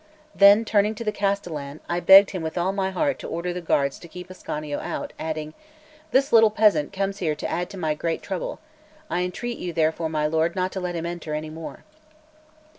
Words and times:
Then, 0.33 0.65
turning 0.65 0.95
to 0.95 1.03
the 1.03 1.11
castellan, 1.11 1.79
I 1.87 1.99
begged 1.99 2.31
him 2.31 2.41
with 2.41 2.57
all 2.57 2.71
my 2.71 2.89
heart 2.89 3.19
to 3.19 3.27
order 3.27 3.53
the 3.53 3.61
guards 3.61 3.99
to 3.99 4.07
keep 4.07 4.31
Ascanio 4.31 4.79
out, 4.79 5.13
adding: 5.19 5.53
"This 6.09 6.33
little 6.33 6.49
peasant 6.49 6.91
comes 6.91 7.19
here 7.19 7.35
to 7.35 7.47
add 7.47 7.69
to 7.69 7.77
my 7.77 7.93
great 7.93 8.23
trouble; 8.23 8.59
I 9.11 9.21
entreat 9.21 9.59
you, 9.59 9.73
therefore, 9.73 10.09
my 10.09 10.25
lord, 10.25 10.55
not 10.55 10.71
to 10.71 10.79
let 10.79 10.95
him 10.95 11.05
enter 11.05 11.35
any 11.35 11.51
more." 11.51 11.83